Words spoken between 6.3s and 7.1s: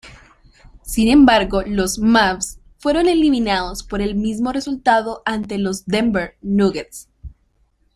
Nuggets.